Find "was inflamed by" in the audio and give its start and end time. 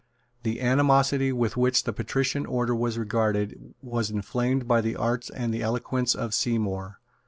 3.83-4.81